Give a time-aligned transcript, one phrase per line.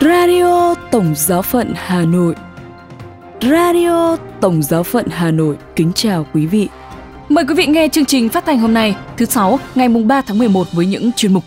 [0.00, 2.34] Radio Tổng Giáo phận Hà Nội
[3.42, 6.68] Radio Tổng Giáo phận Hà Nội kính chào quý vị.
[7.28, 10.20] Mời quý vị nghe chương trình phát thanh hôm nay, thứ sáu, ngày mùng 3
[10.20, 11.44] tháng 11 với những chuyên mục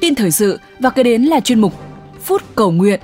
[0.00, 1.72] Tin thời sự và kế đến là chuyên mục
[2.22, 3.00] Phút cầu nguyện.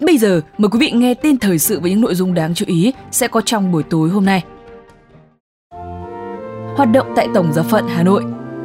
[0.00, 2.64] Bây giờ mời quý vị nghe tin thời sự với những nội dung đáng chú
[2.68, 4.44] ý sẽ có trong buổi tối hôm nay.
[6.76, 8.22] Hoạt động tại Tổng Giáo phận Hà Nội,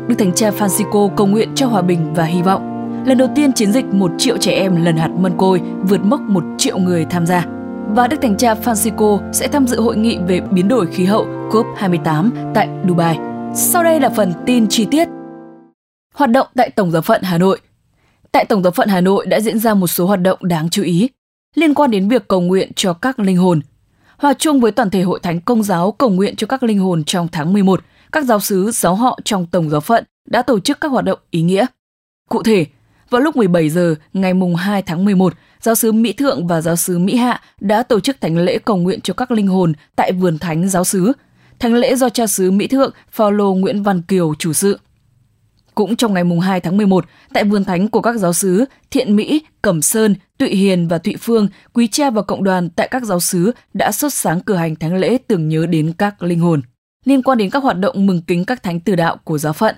[0.07, 2.76] Đức Thánh Cha Francisco cầu nguyện cho hòa bình và hy vọng.
[3.07, 6.21] Lần đầu tiên chiến dịch một triệu trẻ em lần hạt mân côi vượt mốc
[6.21, 7.45] một triệu người tham gia
[7.87, 11.25] và Đức Thánh Cha Francisco sẽ tham dự hội nghị về biến đổi khí hậu
[11.25, 13.17] COP28 tại Dubai.
[13.55, 15.07] Sau đây là phần tin chi tiết.
[16.13, 17.59] Hoạt động tại Tổng giáo phận Hà Nội
[18.31, 20.83] Tại Tổng giáo phận Hà Nội đã diễn ra một số hoạt động đáng chú
[20.83, 21.09] ý
[21.55, 23.61] liên quan đến việc cầu nguyện cho các linh hồn.
[24.17, 27.03] Hòa chung với toàn thể hội thánh công giáo cầu nguyện cho các linh hồn
[27.03, 30.81] trong tháng 11, các giáo sứ, giáo họ trong Tổng giáo phận đã tổ chức
[30.81, 31.65] các hoạt động ý nghĩa.
[32.29, 32.65] Cụ thể,
[33.09, 36.75] vào lúc 17 giờ ngày mùng 2 tháng 11, giáo sứ Mỹ Thượng và giáo
[36.75, 40.11] sứ Mỹ Hạ đã tổ chức thánh lễ cầu nguyện cho các linh hồn tại
[40.11, 41.11] vườn thánh giáo sứ.
[41.59, 44.79] Thánh lễ do cha xứ Mỹ Thượng Phaolô Nguyễn Văn Kiều chủ sự.
[45.75, 49.15] Cũng trong ngày mùng 2 tháng 11, tại vườn thánh của các giáo sứ Thiện
[49.15, 53.03] Mỹ, Cẩm Sơn, Tụy Hiền và Thụy Phương, quý cha và cộng đoàn tại các
[53.03, 56.61] giáo sứ đã xuất sáng cử hành thánh lễ tưởng nhớ đến các linh hồn.
[57.05, 59.75] Liên quan đến các hoạt động mừng kính các thánh tử đạo của giáo phận,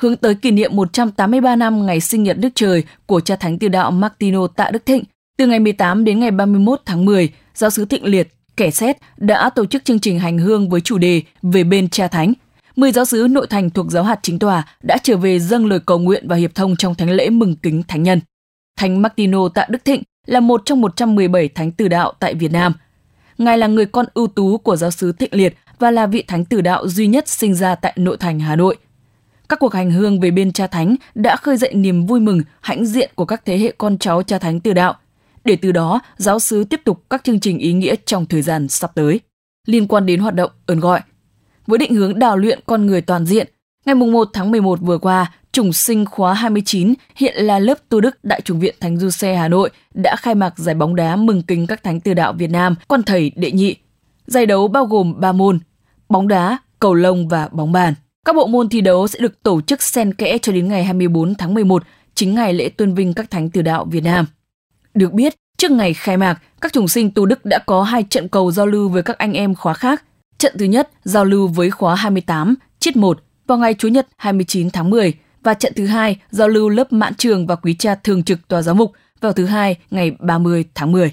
[0.00, 3.68] hướng tới kỷ niệm 183 năm ngày sinh nhật Đức Trời của cha thánh tử
[3.68, 5.04] đạo Martino Tạ Đức Thịnh.
[5.38, 9.50] Từ ngày 18 đến ngày 31 tháng 10, giáo sứ Thịnh Liệt, Kẻ Xét đã
[9.50, 12.32] tổ chức chương trình hành hương với chủ đề Về bên cha thánh.
[12.76, 15.80] 10 giáo sứ nội thành thuộc giáo hạt chính tòa đã trở về dâng lời
[15.86, 18.20] cầu nguyện và hiệp thông trong thánh lễ mừng kính thánh nhân.
[18.76, 22.72] Thánh Martino Tạ Đức Thịnh là một trong 117 thánh tử đạo tại Việt Nam.
[23.38, 26.44] Ngài là người con ưu tú của giáo sứ Thịnh Liệt và là vị thánh
[26.44, 28.76] tử đạo duy nhất sinh ra tại nội thành Hà Nội–
[29.50, 32.86] các cuộc hành hương về bên cha thánh đã khơi dậy niềm vui mừng, hãnh
[32.86, 34.94] diện của các thế hệ con cháu cha thánh từ đạo,
[35.44, 38.68] để từ đó giáo sứ tiếp tục các chương trình ý nghĩa trong thời gian
[38.68, 39.20] sắp tới.
[39.66, 41.00] Liên quan đến hoạt động ơn gọi,
[41.66, 43.48] với định hướng đào luyện con người toàn diện,
[43.86, 48.24] ngày 1 tháng 11 vừa qua, trùng sinh khóa 29 hiện là lớp tu đức
[48.24, 51.42] Đại chủng viện Thánh Du Xe Hà Nội đã khai mạc giải bóng đá mừng
[51.42, 53.76] kính các thánh từ đạo Việt Nam quan thầy đệ nhị.
[54.26, 55.58] Giải đấu bao gồm 3 môn,
[56.08, 57.94] bóng đá, cầu lông và bóng bàn.
[58.26, 61.34] Các bộ môn thi đấu sẽ được tổ chức xen kẽ cho đến ngày 24
[61.34, 61.82] tháng 11,
[62.14, 64.26] chính ngày lễ tôn vinh các thánh tử đạo Việt Nam.
[64.94, 68.28] Được biết, trước ngày khai mạc, các chủng sinh tu Đức đã có hai trận
[68.28, 70.04] cầu giao lưu với các anh em khóa khác.
[70.38, 74.70] Trận thứ nhất giao lưu với khóa 28, chiết 1 vào ngày Chủ nhật 29
[74.70, 78.22] tháng 10 và trận thứ hai giao lưu lớp mãn trường và quý cha thường
[78.22, 81.12] trực tòa giáo mục vào thứ hai ngày 30 tháng 10.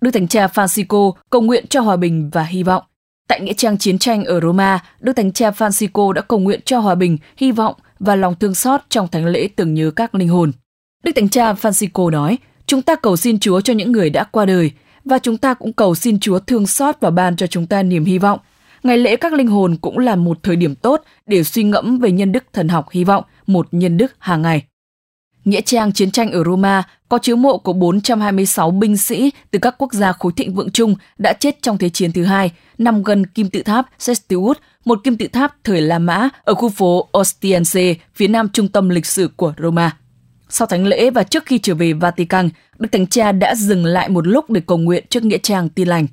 [0.00, 2.82] Đức Thánh Cha Francisco cầu nguyện cho hòa bình và hy vọng.
[3.28, 6.78] Tại nghĩa trang chiến tranh ở Roma, Đức Thánh Cha Francisco đã cầu nguyện cho
[6.78, 10.28] hòa bình, hy vọng và lòng thương xót trong thánh lễ tưởng nhớ các linh
[10.28, 10.52] hồn.
[11.04, 14.44] Đức Thánh Cha Francisco nói, chúng ta cầu xin Chúa cho những người đã qua
[14.44, 14.70] đời
[15.04, 18.04] và chúng ta cũng cầu xin Chúa thương xót và ban cho chúng ta niềm
[18.04, 18.38] hy vọng.
[18.82, 22.12] Ngày lễ các linh hồn cũng là một thời điểm tốt để suy ngẫm về
[22.12, 24.62] nhân đức thần học hy vọng, một nhân đức hàng ngày.
[25.46, 29.74] Nghĩa trang chiến tranh ở Roma có chứa mộ của 426 binh sĩ từ các
[29.78, 33.26] quốc gia khối thịnh vượng chung đã chết trong Thế chiến thứ hai, nằm gần
[33.26, 37.94] kim tự tháp Sestius, một kim tự tháp thời La Mã ở khu phố Ostiense,
[38.14, 39.96] phía nam trung tâm lịch sử của Roma.
[40.48, 44.08] Sau thánh lễ và trước khi trở về Vatican, Đức Thánh Cha đã dừng lại
[44.08, 46.06] một lúc để cầu nguyện trước Nghĩa trang tin lành.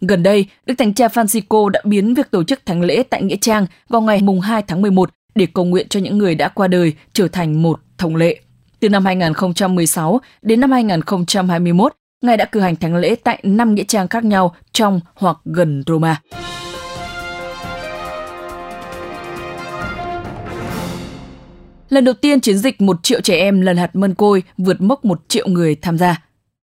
[0.00, 3.36] Gần đây, Đức Thánh Cha Francisco đã biến việc tổ chức thánh lễ tại Nghĩa
[3.40, 6.68] trang vào ngày mùng 2 tháng 11 để cầu nguyện cho những người đã qua
[6.68, 8.40] đời trở thành một thông lệ.
[8.80, 11.92] Từ năm 2016 đến năm 2021,
[12.22, 15.82] Ngài đã cử hành thánh lễ tại 5 nghĩa trang khác nhau trong hoặc gần
[15.86, 16.20] Roma.
[21.88, 25.04] Lần đầu tiên chiến dịch một triệu trẻ em lần hạt mân côi vượt mốc
[25.04, 26.22] một triệu người tham gia.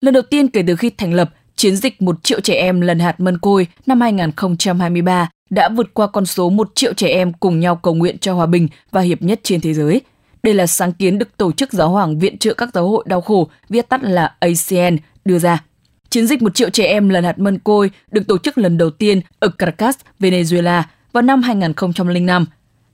[0.02, 3.00] Lần đầu tiên kể từ khi thành lập, chiến dịch một triệu trẻ em lần
[3.00, 7.60] hạt mân côi năm 2023 đã vượt qua con số một triệu trẻ em cùng
[7.60, 10.02] nhau cầu nguyện cho hòa bình và hiệp nhất trên thế giới–
[10.44, 13.22] đây là sáng kiến được Tổ chức Giáo hoàng Viện trợ các giáo hội đau
[13.22, 15.64] khổ, viết tắt là ACN, đưa ra.
[16.10, 18.90] Chiến dịch một triệu trẻ em lần hạt mân côi được tổ chức lần đầu
[18.90, 20.84] tiên ở Caracas, Venezuela
[21.14, 22.46] vào năm 2005.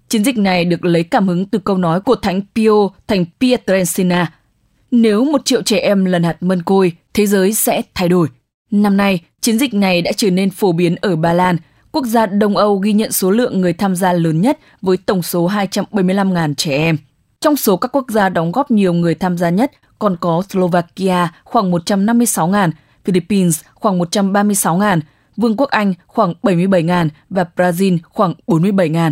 [0.10, 4.34] Chiến dịch này được lấy cảm hứng từ câu nói của Thánh Pio thành Pietrelcina.
[4.92, 8.28] Nếu một triệu trẻ em lần hạt mân côi, thế giới sẽ thay đổi.
[8.72, 11.58] Năm nay, chiến dịch này đã trở nên phổ biến ở Ba Lan,
[11.92, 15.24] quốc gia Đông Âu ghi nhận số lượng người tham gia lớn nhất với tổng
[15.24, 16.98] số 275.000 trẻ em.
[17.46, 21.28] Trong số các quốc gia đóng góp nhiều người tham gia nhất còn có Slovakia
[21.44, 22.72] khoảng 156.000,
[23.04, 25.00] Philippines khoảng 136.000,
[25.38, 29.12] Vương quốc Anh khoảng 77.000 và Brazil khoảng 47.000.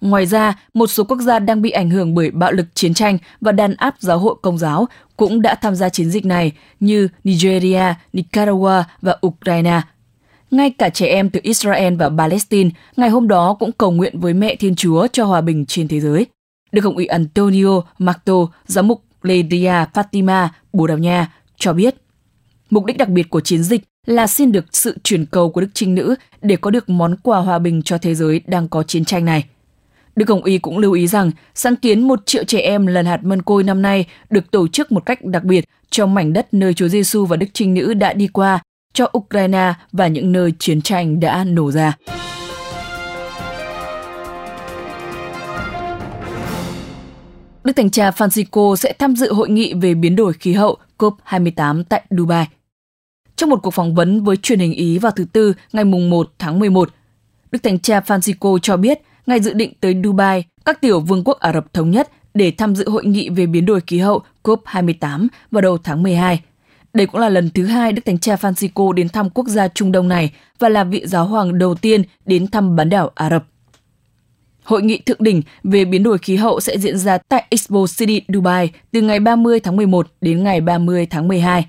[0.00, 3.18] Ngoài ra, một số quốc gia đang bị ảnh hưởng bởi bạo lực chiến tranh
[3.40, 7.08] và đàn áp giáo hội công giáo cũng đã tham gia chiến dịch này như
[7.24, 9.80] Nigeria, Nicaragua và Ukraine.
[10.50, 14.34] Ngay cả trẻ em từ Israel và Palestine ngày hôm đó cũng cầu nguyện với
[14.34, 16.26] mẹ Thiên Chúa cho hòa bình trên thế giới.
[16.72, 18.34] Đức Hồng ủy Antonio Marto,
[18.66, 21.94] giám mục Ledia Fatima, Bồ Đào Nha, cho biết
[22.70, 25.68] mục đích đặc biệt của chiến dịch là xin được sự chuyển cầu của Đức
[25.74, 29.04] Trinh Nữ để có được món quà hòa bình cho thế giới đang có chiến
[29.04, 29.44] tranh này.
[30.16, 33.24] Đức Hồng Y cũng lưu ý rằng sáng kiến một triệu trẻ em lần hạt
[33.24, 36.74] mân côi năm nay được tổ chức một cách đặc biệt cho mảnh đất nơi
[36.74, 38.62] Chúa Giêsu và Đức Trinh Nữ đã đi qua,
[38.92, 41.96] cho Ukraine và những nơi chiến tranh đã nổ ra.
[47.68, 51.84] Đức Thánh Cha Francisco sẽ tham dự hội nghị về biến đổi khí hậu COP28
[51.88, 52.46] tại Dubai.
[53.36, 56.58] Trong một cuộc phỏng vấn với truyền hình Ý vào thứ Tư ngày 1 tháng
[56.58, 56.90] 11,
[57.50, 61.38] Đức Thánh Cha Francisco cho biết Ngài dự định tới Dubai, các tiểu vương quốc
[61.40, 65.28] Ả Rập Thống Nhất để tham dự hội nghị về biến đổi khí hậu COP28
[65.50, 66.40] vào đầu tháng 12.
[66.94, 69.92] Đây cũng là lần thứ hai Đức Thánh Cha Francisco đến thăm quốc gia Trung
[69.92, 73.44] Đông này và là vị giáo hoàng đầu tiên đến thăm bán đảo Ả Rập.
[74.68, 78.22] Hội nghị thượng đỉnh về biến đổi khí hậu sẽ diễn ra tại Expo City,
[78.28, 81.66] Dubai từ ngày 30 tháng 11 đến ngày 30 tháng 12.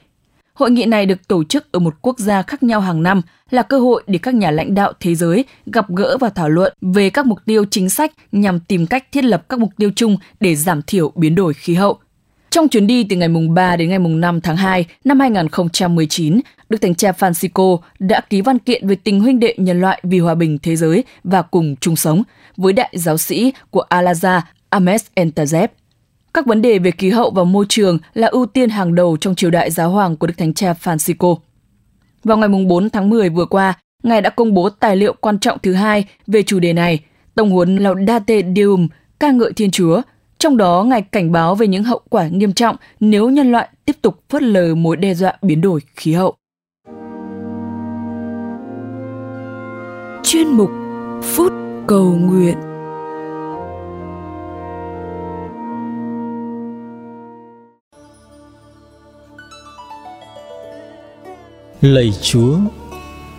[0.54, 3.62] Hội nghị này được tổ chức ở một quốc gia khác nhau hàng năm, là
[3.62, 7.10] cơ hội để các nhà lãnh đạo thế giới gặp gỡ và thảo luận về
[7.10, 10.56] các mục tiêu chính sách nhằm tìm cách thiết lập các mục tiêu chung để
[10.56, 11.98] giảm thiểu biến đổi khí hậu.
[12.50, 16.40] Trong chuyến đi từ ngày mùng 3 đến ngày mùng 5 tháng 2 năm 2019,
[16.70, 20.20] Đức Thánh Cha Francisco đã ký văn kiện về tình huynh đệ nhân loại vì
[20.20, 22.24] hòa bình thế giới và cùng chung sống
[22.58, 25.68] với đại giáo sĩ của Al-Azhar Ahmed Entazeb.
[26.34, 29.36] Các vấn đề về khí hậu và môi trường là ưu tiên hàng đầu trong
[29.36, 31.36] triều đại giáo hoàng của Đức Thánh Cha Francisco.
[32.24, 33.74] Vào ngày 4 tháng 10 vừa qua,
[34.04, 37.00] Ngài đã công bố tài liệu quan trọng thứ hai về chủ đề này,
[37.36, 38.88] Tông huấn Laudate Deum,
[39.20, 40.02] ca ngợi Thiên Chúa.
[40.40, 43.94] Trong đó, Ngài cảnh báo về những hậu quả nghiêm trọng nếu nhân loại tiếp
[44.02, 46.36] tục phớt lờ mối đe dọa biến đổi khí hậu.
[50.24, 50.70] Chuyên mục
[51.24, 51.54] Phút
[51.88, 52.58] Cầu Nguyện
[61.82, 62.58] Lạy Chúa,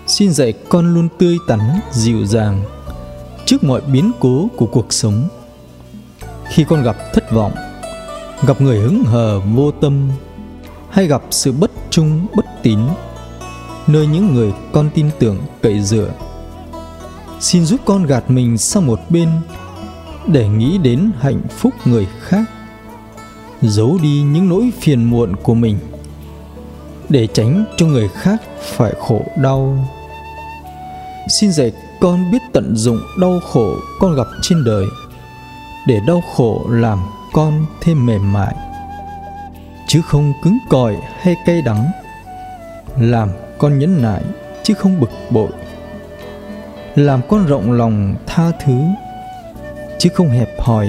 [0.07, 1.61] xin dạy con luôn tươi tắn,
[1.91, 2.63] dịu dàng
[3.47, 5.29] trước mọi biến cố của cuộc sống.
[6.51, 7.53] Khi con gặp thất vọng,
[8.47, 10.11] gặp người hứng hờ vô tâm
[10.91, 12.79] hay gặp sự bất trung bất tín
[13.87, 16.11] nơi những người con tin tưởng cậy dựa.
[17.41, 19.29] Xin giúp con gạt mình sang một bên
[20.27, 22.45] để nghĩ đến hạnh phúc người khác
[23.63, 25.79] giấu đi những nỗi phiền muộn của mình
[27.09, 28.43] để tránh cho người khác
[28.77, 29.89] phải khổ đau.
[31.29, 34.87] Xin dạy con biết tận dụng đau khổ con gặp trên đời
[35.87, 36.99] để đau khổ làm
[37.33, 38.55] con thêm mềm mại.
[39.87, 41.91] Chứ không cứng cỏi hay cay đắng,
[42.99, 44.23] làm con nhẫn nại
[44.63, 45.49] chứ không bực bội.
[46.95, 48.83] Làm con rộng lòng tha thứ,
[49.99, 50.89] chứ không hẹp hòi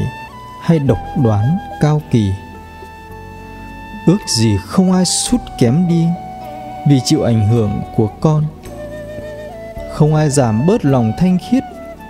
[0.61, 2.31] hay độc đoán cao kỳ.
[4.05, 6.05] Ước gì không ai sút kém đi
[6.87, 8.43] vì chịu ảnh hưởng của con.
[9.93, 11.63] Không ai giảm bớt lòng thanh khiết,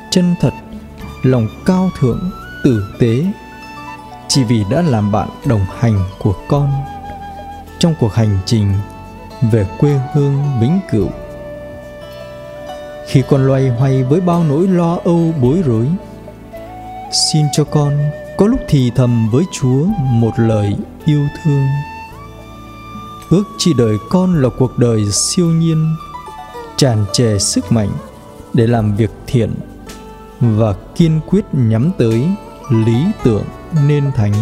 [0.10, 0.54] chân thật,
[1.24, 2.32] lòng cao thượng
[2.64, 3.26] tử tế,
[4.28, 6.72] chỉ vì đã làm bạn đồng hành của con.
[7.80, 8.74] Trong cuộc hành trình
[9.52, 11.10] về quê hương vĩnh cửu,
[13.08, 15.88] khi con loay hoay với bao nỗi lo âu bối rối,
[17.32, 17.94] xin cho con
[18.38, 20.76] có lúc thì thầm với chúa một lời
[21.06, 21.68] yêu thương.
[23.30, 25.96] Ước chi đời con là cuộc đời siêu nhiên,
[26.78, 27.90] tràn trề sức mạnh
[28.54, 29.54] để làm việc thiện
[30.40, 32.28] và kiên quyết nhắm tới
[32.72, 33.46] lý tưởng
[33.88, 34.34] nên thánh.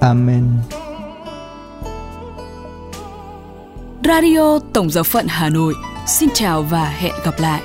[0.00, 0.44] Amen.
[4.04, 5.74] Radio tổng giáo phận hà nội
[6.06, 7.62] xin chào và hẹn gặp lại.